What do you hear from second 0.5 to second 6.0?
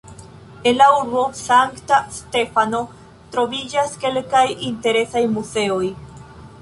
En la urbo Sankta Stefano troviĝas kelkaj interesaj muzeoj.